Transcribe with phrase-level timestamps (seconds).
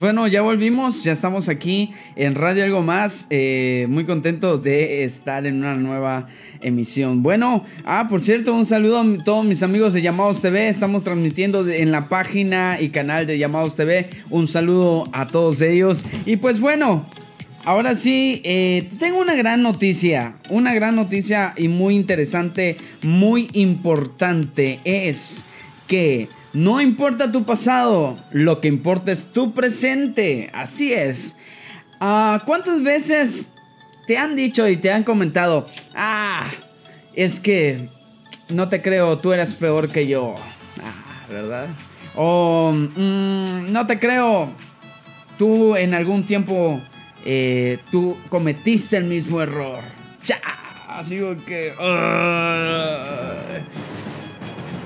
[0.00, 5.44] Bueno, ya volvimos, ya estamos aquí en Radio Algo Más, eh, muy contentos de estar
[5.44, 6.28] en una nueva
[6.60, 7.24] emisión.
[7.24, 11.68] Bueno, ah, por cierto, un saludo a todos mis amigos de Llamados TV, estamos transmitiendo
[11.68, 16.04] en la página y canal de Llamados TV, un saludo a todos ellos.
[16.26, 17.04] Y pues bueno,
[17.64, 24.78] ahora sí, eh, tengo una gran noticia, una gran noticia y muy interesante, muy importante,
[24.84, 25.44] es
[25.88, 26.28] que...
[26.52, 30.50] No importa tu pasado, lo que importa es tu presente.
[30.52, 31.36] Así es.
[32.00, 33.52] Ah, ¿Cuántas veces
[34.06, 36.50] te han dicho y te han comentado, ah,
[37.14, 37.88] es que
[38.48, 40.34] no te creo, tú eres peor que yo?
[40.82, 41.66] Ah, ¿verdad?
[42.14, 44.48] O mm, no te creo,
[45.36, 46.80] tú en algún tiempo,
[47.24, 49.80] eh, tú cometiste el mismo error.
[50.24, 50.40] Ya,
[50.88, 51.72] así que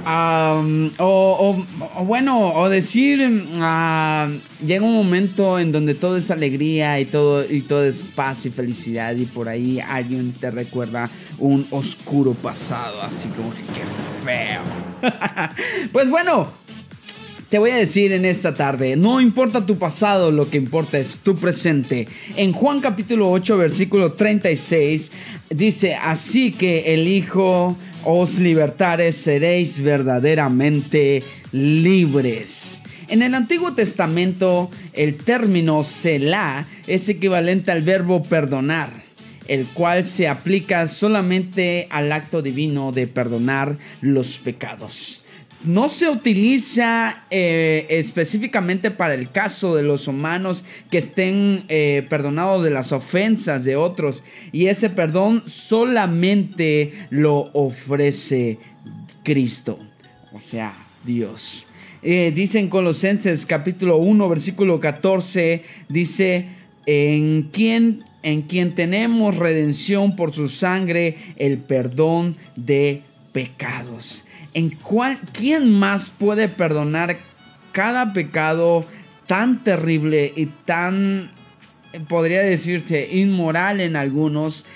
[0.07, 1.65] o,
[2.05, 7.85] bueno, o decir, llega un momento en donde todo es alegría y todo, y todo
[7.85, 13.51] es paz y felicidad y por ahí alguien te recuerda un oscuro pasado, así como
[13.51, 13.83] que qué
[14.25, 14.63] feo.
[15.93, 16.49] pues bueno,
[17.53, 21.19] te voy a decir en esta tarde, no importa tu pasado, lo que importa es
[21.19, 22.09] tu presente.
[22.37, 25.13] En Juan capítulo 8, versículo 36,
[25.51, 31.23] dice, así que el Hijo os libertares, seréis verdaderamente
[31.53, 32.83] libres.
[33.09, 38.91] En el Antiguo Testamento, el término Selah es equivalente al verbo perdonar,
[39.49, 45.22] el cual se aplica solamente al acto divino de perdonar los pecados
[45.65, 52.65] no se utiliza eh, específicamente para el caso de los humanos que estén eh, perdonados
[52.65, 54.25] de las ofensas de otros.
[54.51, 58.59] Y ese perdón solamente lo ofrece
[59.23, 59.79] Cristo.
[60.33, 60.75] O sea,
[61.05, 61.67] Dios.
[62.03, 66.47] Eh, dice en Colosenses capítulo 1, versículo 14, dice,
[66.87, 73.03] en quien, en quien tenemos redención por su sangre, el perdón de
[73.33, 74.25] pecados
[74.55, 77.19] en cuál, quién más puede perdonar
[77.73, 78.85] cada pecado
[79.27, 81.31] tan terrible y tan,
[82.09, 84.67] podría decirse, inmoral en algunos,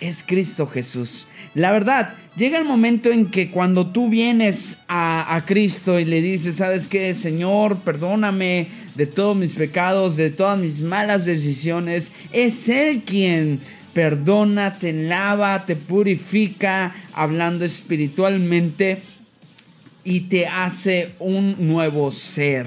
[0.00, 1.26] es Cristo Jesús.
[1.54, 6.20] La verdad, llega el momento en que cuando tú vienes a, a, Cristo y le
[6.20, 7.14] dices, ¿sabes qué?
[7.14, 8.66] Señor, perdóname
[8.96, 13.60] de todos mis pecados, de todas mis malas decisiones, es Él quien
[13.94, 18.98] perdona, te lava, te purifica, hablando espiritualmente,
[20.04, 22.66] y te hace un nuevo ser.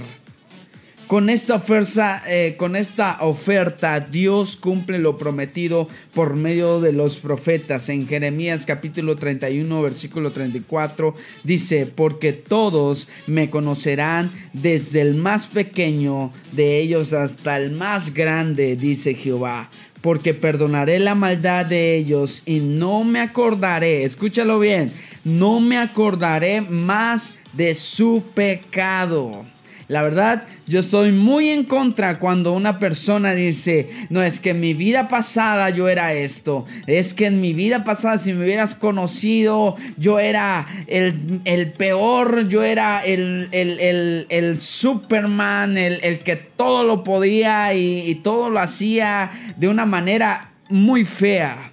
[1.07, 7.16] Con esta, fuerza, eh, con esta oferta, Dios cumple lo prometido por medio de los
[7.16, 7.88] profetas.
[7.88, 16.34] En Jeremías capítulo 31, versículo 34, dice, porque todos me conocerán desde el más pequeño
[16.51, 19.69] de ellos hasta el más grande, dice Jehová
[20.01, 24.91] porque perdonaré la maldad de ellos y no me acordaré, escúchalo bien,
[25.25, 29.44] no me acordaré más de su pecado.
[29.88, 34.59] La verdad, yo estoy muy en contra cuando una persona dice, no es que en
[34.59, 38.75] mi vida pasada yo era esto, es que en mi vida pasada si me hubieras
[38.75, 47.74] conocido yo era el, peor, yo era el, el, Superman, el, que todo lo podía
[47.74, 51.72] y, y todo lo hacía de una manera muy fea.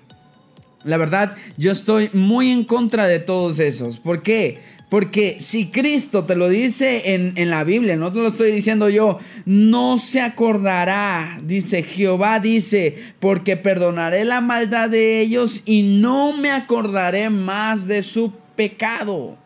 [0.85, 3.99] La verdad, yo estoy muy en contra de todos esos.
[3.99, 4.61] ¿Por qué?
[4.95, 9.19] Porque si Cristo te lo dice en, la Biblia, no te lo estoy diciendo yo,
[9.45, 16.53] no se acordará, dice Jehová, dice, porque perdonaré la maldad de ellos y no me
[16.53, 19.37] acordaré más de su pecado.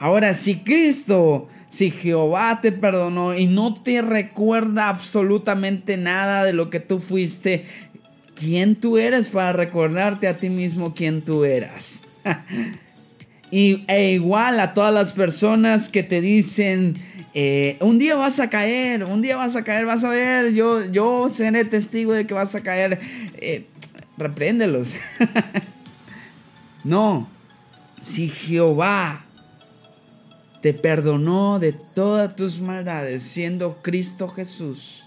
[0.00, 6.70] Ahora, si Cristo, si Jehová te perdonó y no te recuerda absolutamente nada de lo
[6.70, 7.66] que tú fuiste,
[8.34, 12.02] ¿quién tú eres para recordarte a ti mismo quién tú eras?
[13.54, 16.94] Y, e igual a todas las personas que te dicen,
[17.34, 20.84] eh, un día vas a caer, un día vas a caer, vas a ver, yo,
[20.90, 22.98] yo seré testigo de que vas a caer.
[23.34, 23.66] Eh,
[24.18, 24.94] repréndelos.
[26.82, 27.28] no,
[28.02, 29.24] si Jehová
[30.60, 35.06] te perdonó de todas tus maldades, siendo Cristo Jesús.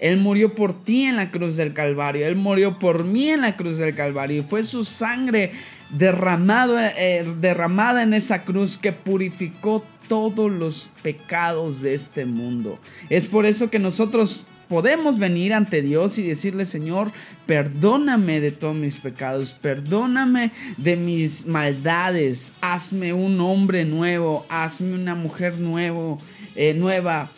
[0.00, 2.26] Él murió por ti en la cruz del Calvario.
[2.26, 4.40] Él murió por mí en la cruz del Calvario.
[4.40, 5.52] Y fue su sangre
[5.98, 12.78] derramado, eh, derramada en esa cruz que purificó todos los pecados de este mundo.
[13.08, 17.12] Es por eso que nosotros podemos venir ante Dios y decirle, Señor,
[17.46, 25.14] perdóname de todos mis pecados, perdóname de mis maldades, hazme un hombre nuevo, hazme una
[25.14, 26.20] mujer nuevo,
[26.56, 27.28] eh, nueva.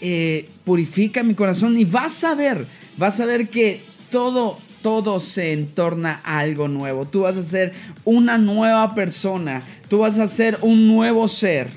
[0.00, 2.66] eh, purifica mi corazón y vas a ver,
[2.98, 7.06] vas a ver que todo, todo se entorna algo nuevo.
[7.06, 7.72] Tú vas a ser
[8.04, 11.70] una nueva persona, tú vas a ser un nuevo ser,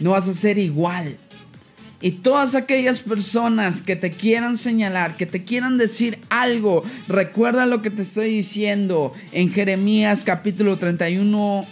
[0.00, 1.18] no vas a ser igual.
[2.00, 7.82] Y todas aquellas personas que te quieran señalar, que te quieran decir algo, recuerda lo
[7.82, 11.66] que te estoy diciendo en Jeremías capítulo 31,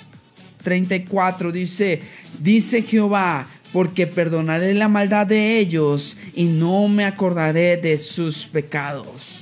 [0.62, 1.52] 34.
[1.52, 2.02] Dice,
[2.38, 9.39] dice Jehová, porque perdonaré la maldad de ellos y no me acordaré de sus pecados.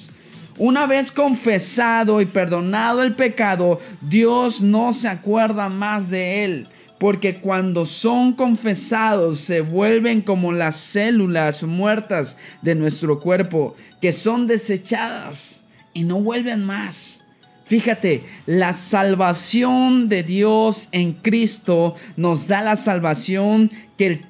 [0.58, 6.68] Una vez confesado y perdonado el pecado, Dios no se acuerda más de él
[6.98, 14.46] porque cuando son confesados se vuelven como las células muertas de nuestro cuerpo, que son
[14.46, 15.64] desechadas
[15.94, 17.24] y no vuelven más.
[17.64, 24.20] Fíjate, la salvación de Dios en Cristo nos da la salvación que,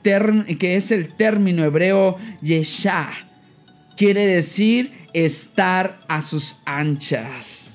[0.60, 3.27] es el término hebreo yesha.
[3.98, 7.72] Quiere decir estar a sus anchas.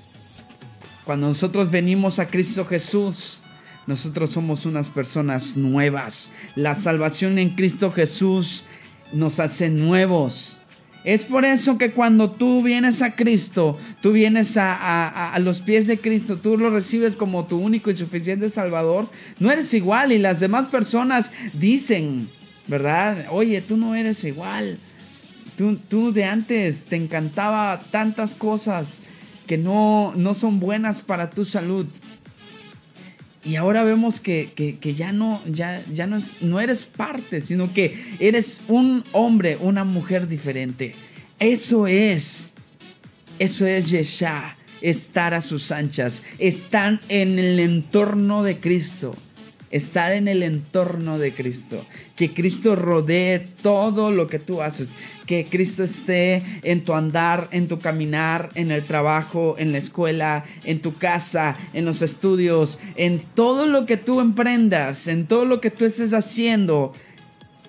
[1.04, 3.44] Cuando nosotros venimos a Cristo Jesús,
[3.88, 6.32] nosotros somos unas personas nuevas.
[6.56, 8.64] La salvación en Cristo Jesús
[9.12, 10.56] nos hace nuevos.
[11.04, 15.98] Es por eso que cuando tú vienes a Cristo, tú vienes a, los pies de
[15.98, 19.10] Cristo, tú lo recibes como tu único y suficiente Salvador,
[19.40, 22.30] no eres igual y las demás personas dicen,
[22.68, 23.26] ¿verdad?
[23.30, 24.80] Oye, tú no eres igual.
[25.88, 29.00] Tú, de antes te encantaba tantas cosas
[29.48, 31.86] que no, no son buenas para tu salud.
[33.46, 38.62] Y ahora vemos que, ya, no, ya, ya no, no eres parte, sino que eres
[38.68, 40.94] un hombre, una mujer diferente.
[41.40, 42.50] Eso es,
[43.40, 49.14] eso es Yeshua, estar a sus anchas, estar en el entorno de Cristo
[49.74, 51.84] estar en el entorno de Cristo,
[52.16, 54.90] que Cristo rodee todo lo que tú haces,
[55.26, 60.46] que Cristo esté en tu andar, en tu caminar, en el trabajo, en la escuela,
[60.64, 65.60] en tu casa, en los estudios, en todo lo que tú emprendas, en todo lo
[65.60, 66.94] que tú estés haciendo,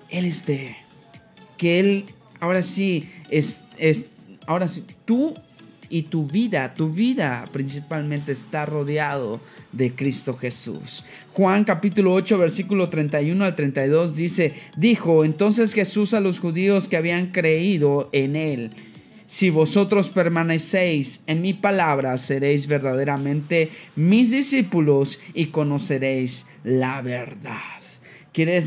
[0.09, 0.77] Él esté.
[1.57, 2.05] Que Él,
[2.39, 4.11] ahora sí, es, es
[4.45, 5.33] ahora sí, tú
[5.89, 9.39] y tu vida, tu vida principalmente está rodeado
[9.75, 11.03] de Cristo Jesús.
[11.33, 16.97] Juan capítulo 8 versículo 31 al 32 dice, dijo entonces Jesús a los judíos que
[16.97, 18.71] habían creído en él,
[19.27, 27.59] si vosotros permanecéis en mi palabra, seréis verdaderamente mis discípulos y conoceréis la verdad.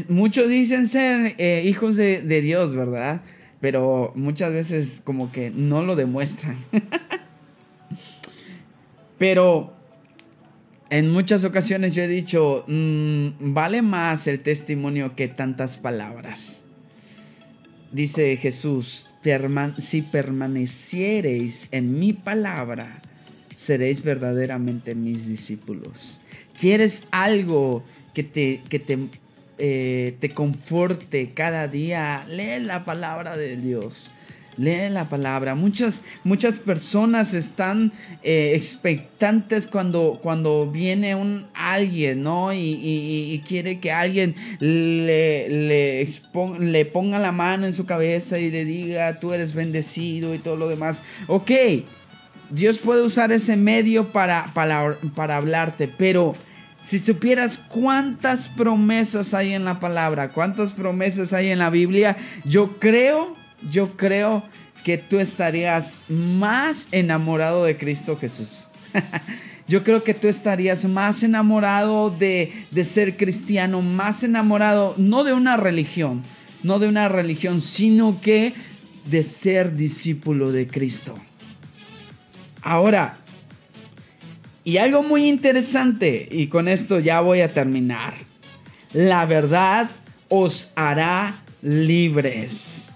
[0.08, 3.20] Muchos dicen ser eh, hijos de, de Dios, ¿verdad?
[3.61, 6.56] Pero muchas veces como que no lo demuestran.
[9.19, 9.77] Pero
[10.90, 16.64] en muchas ocasiones yo he dicho, mm, vale más el testimonio que tantas palabras.
[17.93, 19.12] Dice Jesús,
[19.79, 23.00] si permaneciereis en mi palabra,
[23.55, 26.20] seréis verdaderamente mis discípulos.
[26.58, 27.82] ¿Quieres algo
[28.14, 28.99] que te, que te,
[29.58, 32.26] eh, te conforte cada día?
[32.29, 34.11] Lee la palabra de Dios.
[34.58, 35.55] Lee la palabra.
[35.55, 37.93] Muchas, muchas personas están
[38.25, 42.52] eh, expectantes cuando, cuando viene un alguien, ¿no?
[42.52, 46.06] Y, quiere que alguien le, le,
[46.58, 50.56] le, ponga la mano en su cabeza y le diga, tú eres bendecido y todo
[50.56, 51.02] lo demás.
[51.28, 51.52] Ok,
[52.50, 56.35] Dios puede usar ese medio para, para, para hablarte, pero...
[56.80, 62.78] Si supieras cuántas promesas hay en la palabra, cuántas promesas hay en la Biblia, yo
[62.78, 64.43] creo yo creo
[64.85, 68.69] que tú estarías más enamorado de Cristo Jesús.
[69.69, 75.35] Yo creo que tú estarías más enamorado de, de, ser cristiano, más enamorado no de
[75.35, 76.23] una religión,
[76.62, 78.55] no de una religión, sino que
[79.05, 81.17] de ser discípulo de Cristo.
[82.62, 83.19] Ahora,
[84.65, 88.15] y algo muy interesante, y con esto ya voy a terminar,
[88.95, 89.91] la verdad
[90.31, 92.88] os hará libres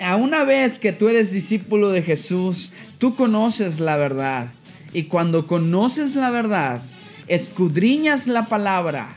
[0.00, 4.48] a una vez que tú eres discípulo de Jesús, tú conoces la verdad.
[4.92, 6.80] Y cuando conoces la verdad,
[7.28, 9.16] escudriñas la palabra,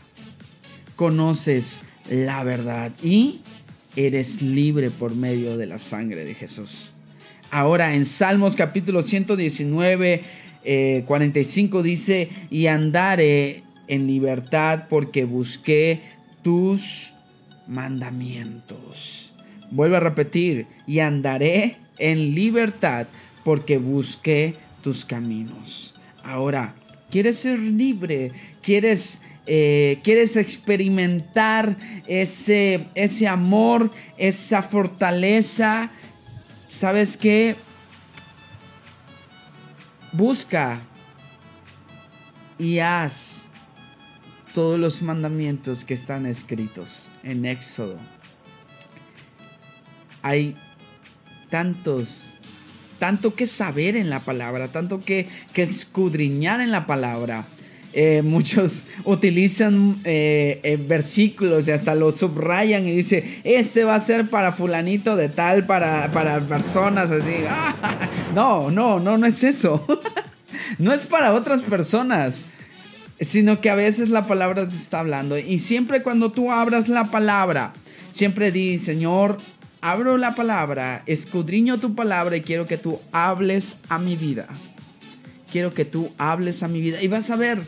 [0.95, 3.41] conoces la verdad y
[3.95, 6.91] eres libre por medio de la sangre de Jesús.
[7.51, 10.23] Ahora en Salmos capítulo 119,
[11.05, 16.01] 45 eh, dice, y andaré en libertad porque busqué
[16.43, 17.11] tus
[17.67, 19.28] mandamientos.
[19.71, 23.07] Vuelvo a repetir, y andaré en libertad
[23.43, 25.93] porque busqué tus caminos.
[26.23, 26.73] Ahora,
[27.09, 28.31] ¿quieres ser libre?
[28.61, 29.21] ¿Quieres
[29.51, 35.89] eh, quieres experimentar ese, ese amor, esa fortaleza,
[36.69, 37.55] ¿sabes qué?
[40.11, 40.77] Busca
[42.59, 43.47] y haz
[44.53, 47.97] todos los mandamientos que están escritos en Éxodo.
[50.21, 50.55] Hay
[51.49, 52.39] tantos,
[52.99, 57.45] tanto que saber en la palabra, tanto que, que escudriñar en la palabra.
[57.91, 63.99] Eh, muchos utilizan eh, eh, versículos y hasta lo subrayan y dice, este va a
[63.99, 67.35] ser para fulanito de tal, para, para personas así.
[68.35, 69.85] no, no, no, no es eso.
[70.77, 72.45] no es para otras personas,
[73.19, 75.37] sino que a veces la palabra te está hablando.
[75.39, 77.73] Y siempre cuando tú abras la palabra,
[78.11, 79.37] siempre di, Señor,
[79.81, 84.47] abro la palabra, escudriño tu palabra y quiero que tú hables a mi vida.
[85.51, 87.01] Quiero que tú hables a mi vida.
[87.01, 87.61] Y vas a ver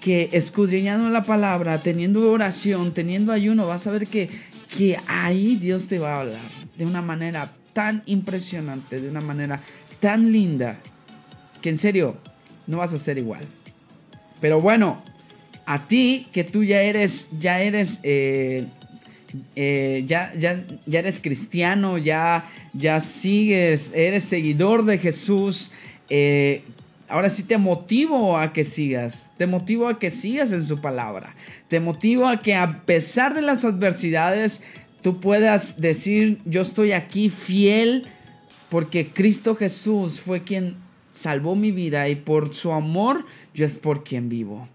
[0.00, 4.30] que escudriñando la palabra, teniendo oración, teniendo ayuno, vas a ver que,
[4.76, 6.40] que ahí Dios te va a hablar
[6.78, 9.60] de una manera tan impresionante, de una manera
[10.00, 10.78] tan linda,
[11.60, 12.16] que en serio
[12.66, 13.42] no vas a ser igual.
[14.40, 15.02] Pero bueno,
[15.66, 18.66] a ti que tú ya eres, ya eres, eh,
[19.54, 25.70] eh, ya, ya, ya eres cristiano, ya, ya sigues, eres seguidor de Jesús,
[26.08, 26.62] eh,
[27.08, 31.36] Ahora sí te motivo a que sigas, te motivo a que sigas en su palabra,
[31.68, 34.60] te motivo a que a pesar de las adversidades
[35.02, 38.08] tú puedas decir, yo estoy aquí fiel
[38.70, 40.76] porque Cristo Jesús fue quien
[41.12, 44.68] salvó mi vida y por su amor yo es por quien vivo.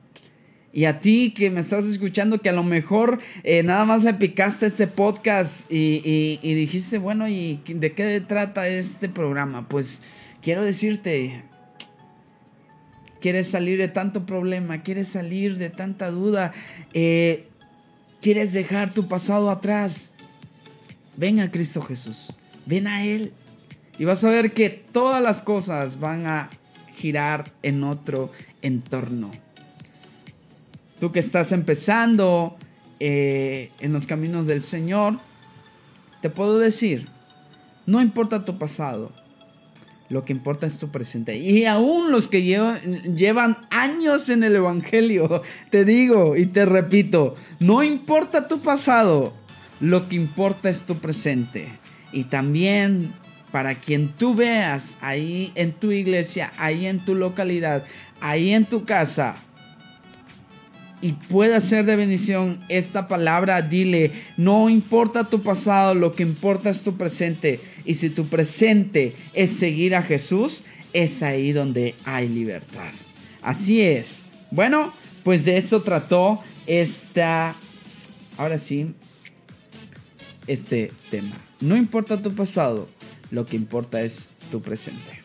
[0.74, 4.14] Y a ti que me estás escuchando, que a lo mejor eh, nada más le
[4.14, 9.68] picaste ese podcast y, dijiste, bueno, ¿y de qué trata este programa?
[9.68, 10.02] Pues
[10.42, 11.44] quiero decirte,
[13.20, 16.54] quieres salir de tanto problema, quieres salir de tanta duda,
[16.94, 17.48] eh,
[18.22, 20.14] quieres dejar tu pasado atrás,
[21.18, 22.34] ven a Cristo Jesús,
[22.66, 23.34] ven a Él
[24.00, 26.50] y vas a ver que todas las cosas van a
[26.96, 29.32] girar en otro entorno.
[31.02, 32.56] Tú que estás empezando
[33.00, 35.18] eh, en los caminos del Señor,
[36.22, 37.08] te puedo decir,
[37.88, 39.12] no importa tu pasado,
[40.10, 41.38] lo que importa es tu presente.
[41.38, 45.42] Y aún los que llevan, años en el Evangelio,
[45.72, 49.34] te digo y te repito, no importa tu pasado,
[49.80, 51.68] lo que importa es tu presente.
[52.12, 53.12] Y también
[53.52, 57.84] para quien tú veas ahí en tu iglesia, ahí en tu localidad,
[58.20, 59.36] ahí en tu casa,
[61.02, 66.70] y pueda ser de bendición esta palabra, dile, no importa tu pasado, lo que importa
[66.70, 67.60] es tu presente.
[67.86, 72.92] Y si tu presente es seguir a Jesús, es ahí donde hay libertad.
[73.42, 74.24] Así es.
[74.52, 74.94] Bueno,
[75.24, 77.56] pues de eso trató esta,
[78.38, 78.94] ahora sí,
[80.46, 81.36] este tema.
[81.60, 82.88] No importa tu pasado,
[83.32, 85.21] lo que importa es tu presente.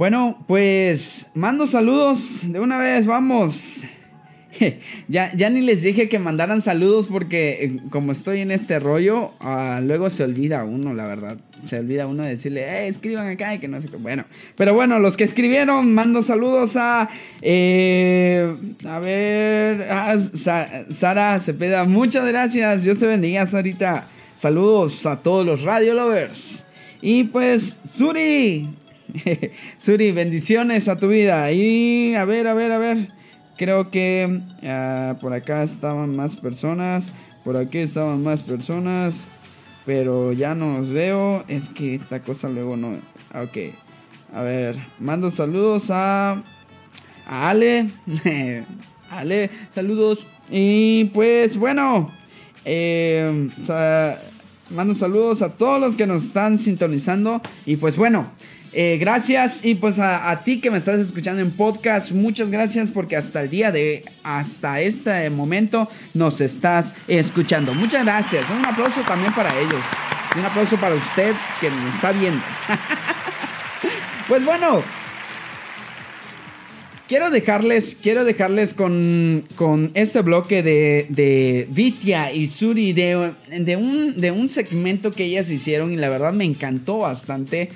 [0.00, 3.84] Bueno, pues mando saludos de una vez, vamos.
[5.08, 9.30] Ya, ya ni les dije que mandaran saludos porque eh, como estoy en este rollo,
[9.40, 11.36] ah, luego se olvida uno, la verdad.
[11.66, 13.96] Se olvida uno de decirle, eh, escriban acá y que no sé qué.
[13.96, 14.24] Bueno,
[14.56, 17.08] pero bueno, los que escribieron, mando saludos a,
[17.42, 18.54] eh,
[18.86, 21.84] a ver, a Sara Cepeda.
[21.84, 24.06] Muchas gracias, Dios te bendiga, Sarita.
[24.34, 26.64] Saludos a todos los radio lovers.
[27.02, 28.68] Y pues, Suri,
[29.78, 31.50] Suri, bendiciones a tu vida.
[31.52, 33.08] Y a ver, a ver, a ver.
[33.56, 37.12] Creo que ah, por acá estaban más personas.
[37.44, 39.28] Por aquí estaban más personas.
[39.84, 41.44] Pero ya no los veo.
[41.48, 42.92] Es que esta cosa luego no.
[43.34, 43.74] Ok.
[44.34, 44.76] A ver.
[44.98, 46.42] Mando saludos a.
[47.26, 47.88] A Ale.
[49.10, 50.26] Ale, saludos.
[50.50, 52.10] Y pues bueno.
[52.64, 53.48] Eh,
[54.70, 57.42] mando saludos a todos los que nos están sintonizando.
[57.66, 58.30] Y pues bueno.
[58.72, 63.16] Eh, gracias y pues a, ti que me estás escuchando en podcast, muchas gracias porque
[63.16, 67.74] hasta el día de, hasta este momento nos estás escuchando.
[67.74, 68.44] Muchas gracias.
[68.48, 69.82] Un aplauso también para ellos.
[70.36, 72.42] Y un aplauso para usted que me está viendo.
[74.28, 74.84] pues bueno,
[77.08, 83.76] quiero dejarles, quiero dejarles con, con este bloque de, de Vitia y Suri de, de,
[83.76, 87.70] un, de un segmento que ellas hicieron y la verdad me encantó bastante.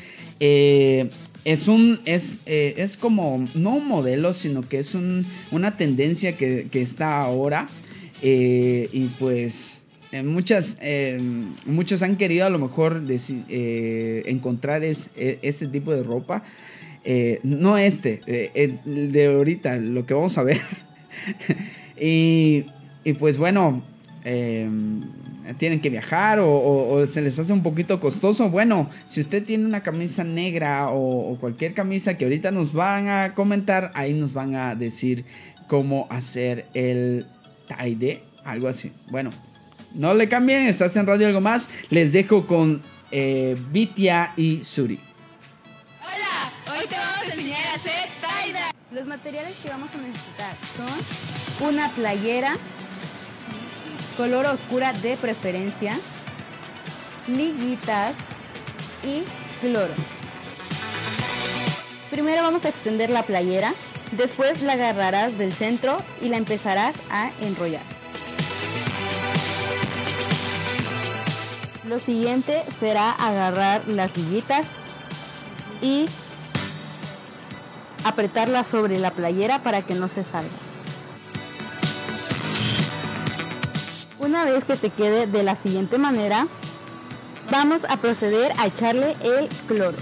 [0.47, 1.09] Eh,
[1.47, 6.37] es un es, eh, es como no un modelo sino que es un, una tendencia
[6.37, 7.67] que, que está ahora
[8.21, 9.81] eh, y pues
[10.23, 10.79] muchas
[11.65, 13.03] muchos han querido a lo mejor
[13.49, 16.45] encontrar es, e, ese tipo de ropa
[17.43, 18.21] no este
[18.85, 20.61] de ahorita lo que vamos a ver.
[21.97, 22.65] Y,
[23.05, 23.85] y, pues bueno
[24.25, 29.83] tienen que viajar o, se les hace un poquito costoso, bueno, si usted tiene una
[29.83, 34.75] camisa negra o, cualquier camisa que ahorita nos van a comentar, ahí nos van a
[34.75, 35.25] decir
[35.69, 37.27] cómo hacer el
[37.67, 38.93] tie algo así.
[39.11, 39.31] Bueno,
[39.95, 41.69] no le cambien, estás en Radio Algo Más.
[41.91, 44.99] Les dejo con eh, Vitia y Suri.
[46.01, 48.55] Hola, hoy te vamos a enseñar a hacer tie
[48.91, 52.57] Los materiales que vamos a necesitar son una playera,
[54.17, 55.99] color oscura de preferencia,
[57.27, 58.15] liguitas
[59.03, 59.23] y
[59.61, 59.93] cloro.
[62.11, 63.75] Primero vamos a extender la playera,
[64.13, 67.83] después la agarrarás del centro y la empezarás a enrollar.
[71.89, 74.65] Lo siguiente será agarrar las liguitas
[75.83, 76.07] y
[78.05, 80.64] apretarlas sobre la playera para que no se salga.
[84.25, 86.49] Una vez que te quede de la siguiente manera,
[87.51, 89.99] vamos a proceder a echarle el cloro.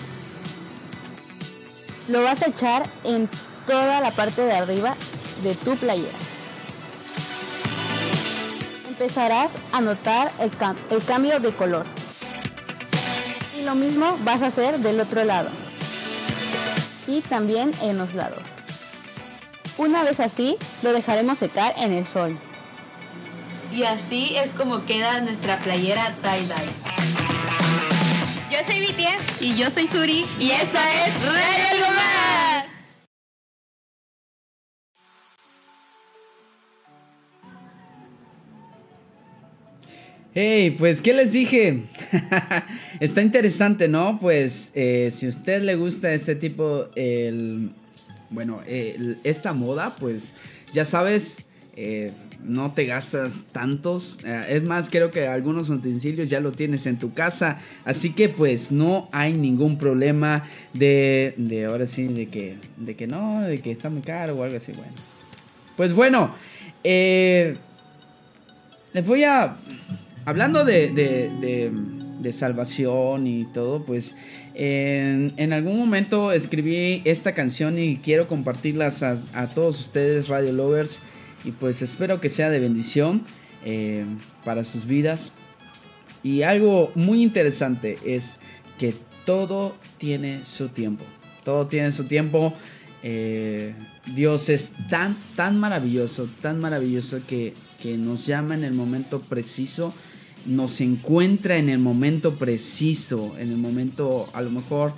[2.06, 3.28] Lo vas a echar en
[3.66, 4.94] toda la parte de arriba
[5.42, 6.16] de tu playera.
[8.88, 10.52] Empezarás a notar el,
[10.90, 11.84] el cambio de color.
[13.58, 15.48] Y lo mismo vas a hacer del otro lado.
[17.08, 18.38] Y también en los lados.
[19.78, 22.38] Una vez así, lo dejaremos secar en el sol.
[23.74, 26.70] Y así es como queda nuestra playera tie-dye.
[28.50, 29.16] Yo soy Vitia.
[29.40, 30.26] Y yo soy Suri.
[30.38, 32.66] Y esta es Radio Algo Más.
[40.34, 41.84] Hey, pues, ¿qué les dije?
[43.00, 44.18] Está interesante, ¿no?
[44.20, 47.70] Pues, eh, si a usted le gusta este tipo, el,
[48.28, 50.34] bueno, esta moda, pues,
[50.74, 52.12] ya sabes, eh,
[52.44, 54.18] no te gastas tantos.
[54.24, 57.60] Eh, es más, creo que algunos utensilios ya lo tienes en tu casa.
[57.84, 63.06] Así que pues no hay ningún problema de, de ahora sí, de que, de que
[63.06, 64.72] no, de que está muy caro o algo así.
[64.72, 64.92] Bueno.
[65.76, 66.34] Pues bueno,
[66.84, 67.56] eh,
[68.92, 69.56] les voy a...
[70.24, 71.72] Hablando de, de,
[72.20, 74.16] de, salvación y todo, pues
[74.54, 80.52] en, en, algún momento escribí esta canción y quiero compartirlas a, a todos ustedes, Radio
[80.52, 81.02] Lovers.
[81.44, 83.22] Y pues espero que sea de bendición
[83.64, 84.04] eh,
[84.44, 85.32] para sus vidas.
[86.22, 88.38] Y algo muy interesante es
[88.78, 91.04] que todo tiene su tiempo.
[91.44, 92.54] Todo tiene su tiempo.
[93.02, 93.74] Eh,
[94.14, 99.92] Dios es tan, tan maravilloso, tan maravilloso que, que nos llama en el momento preciso.
[100.46, 104.94] Nos encuentra en el momento preciso, en el momento a lo mejor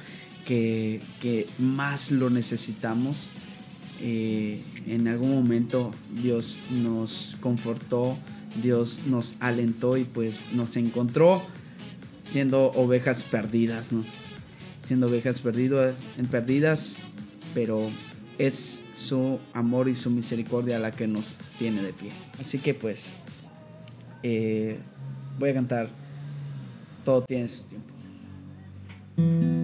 [0.47, 3.29] que, que más lo necesitamos.
[4.01, 8.17] Eh, en algún momento Dios nos confortó,
[8.63, 11.43] Dios nos alentó y pues nos encontró
[12.23, 14.05] siendo ovejas perdidas, ¿no?
[14.85, 16.97] Siendo ovejas perdidas, perdidas,
[17.55, 17.89] pero
[18.39, 22.11] es su amor y su misericordia la que nos tiene de pie.
[22.41, 23.15] Así que pues
[24.23, 24.79] eh,
[25.39, 25.89] voy a cantar
[27.05, 29.64] Todo tiene su tiempo.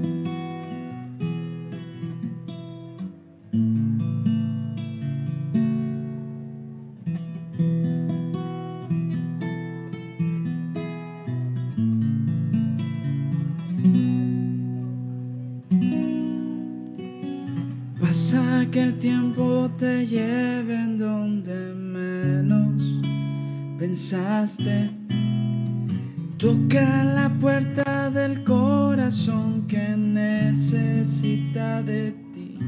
[26.37, 32.59] Toca la puerta del corazón que necesita de ti.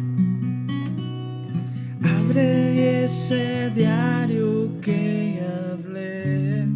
[2.03, 6.67] Abre ese diario que hablé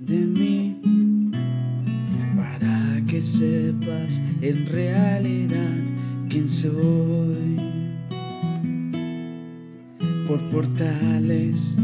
[0.00, 1.30] de mí
[2.36, 5.76] para que sepas en realidad
[6.28, 7.56] quién soy
[10.26, 11.76] por portales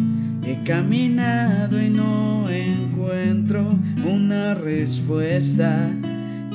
[0.47, 5.91] he caminado y no encuentro una respuesta.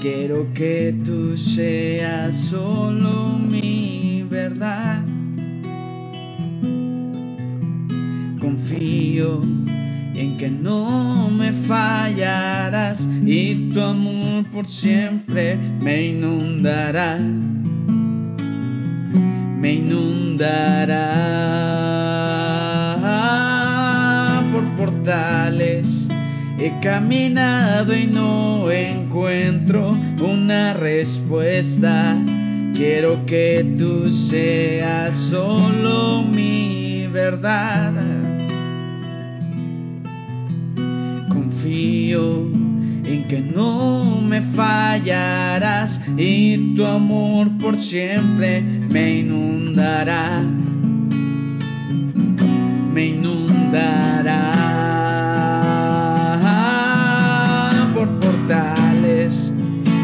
[0.01, 5.03] Quiero que tú seas solo mi verdad.
[8.39, 9.41] Confío
[10.15, 17.19] en que no me fallarás y tu amor por siempre me inundará.
[19.61, 21.40] me inundará
[26.63, 32.15] He caminado y no encuentro una respuesta.
[32.75, 37.93] Quiero que tú seas solo mi verdad.
[41.29, 42.51] Confío
[43.05, 50.43] en que no me fallarás y tu amor por siempre me inundará.
[52.93, 54.60] Me inundará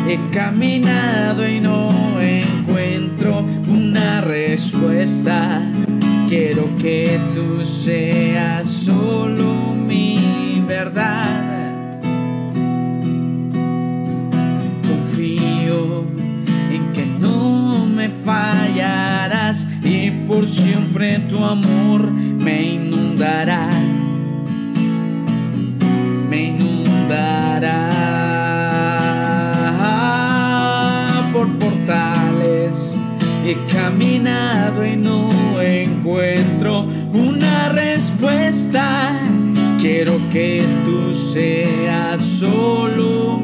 [0.09, 1.89] He caminado y no
[2.21, 5.61] encuentro una respuesta.
[6.29, 11.99] Quiero que tú seas solo mi verdad.
[14.87, 16.05] Confío
[16.71, 23.76] en que no me fallarás y por siempre tu amor me inundará.
[33.49, 35.31] He caminado y no
[35.61, 39.21] encuentro una respuesta.
[39.79, 43.39] Quiero que tú seas solo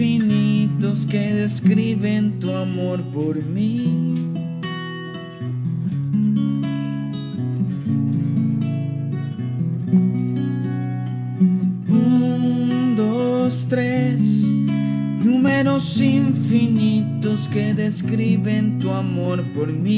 [0.00, 4.14] infinitos que describen tu amor por mí.
[11.88, 14.20] Un, dos, tres.
[15.24, 19.97] Números infinitos que describen tu amor por mí.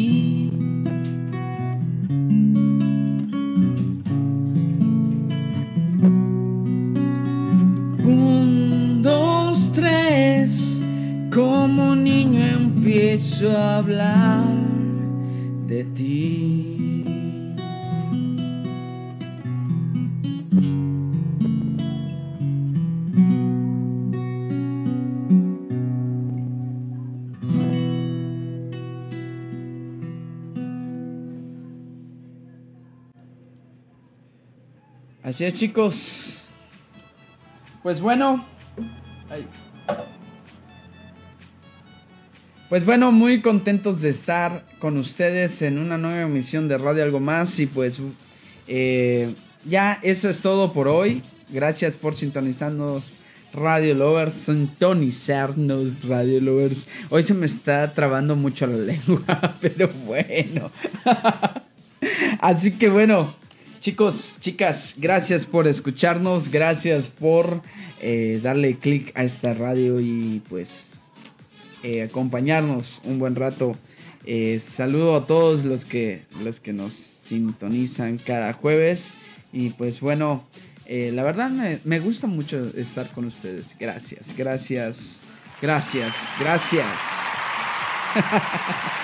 [35.30, 36.44] Así es, chicos.
[37.84, 38.44] Pues bueno.
[42.70, 47.18] Pues bueno, muy contentos de estar con ustedes en una nueva emisión de Radio Algo
[47.18, 47.58] Más.
[47.58, 47.98] Y pues
[48.68, 51.24] eh, ya eso es todo por hoy.
[51.48, 53.14] Gracias por sintonizarnos
[53.52, 54.34] Radio Lovers.
[54.34, 56.86] Sintonizarnos Radio Lovers.
[57.08, 60.70] Hoy se me está trabando mucho la lengua, pero bueno.
[62.40, 63.34] Así que bueno,
[63.80, 67.62] chicos, chicas, gracias por escucharnos, gracias por
[68.00, 70.99] eh, darle click a esta radio y pues
[71.82, 73.76] eh, acompañarnos un buen rato.
[74.26, 79.12] Eh, saludo a todos los que, los que nos sintonizan cada jueves
[79.52, 80.44] y pues bueno,
[80.86, 83.76] eh, la verdad me, me gusta mucho estar con ustedes.
[83.78, 85.20] Gracias, gracias,
[85.62, 86.86] gracias, gracias.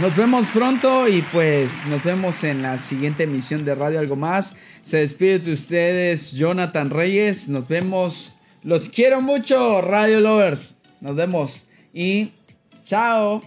[0.00, 4.54] Nos vemos pronto y pues nos vemos en la siguiente emisión de Radio Algo Más.
[4.80, 7.48] Se despide de ustedes Jonathan Reyes.
[7.48, 8.37] Nos vemos.
[8.68, 10.76] Los quiero mucho, Radio Lovers.
[11.00, 12.32] Nos vemos y
[12.84, 13.40] chao.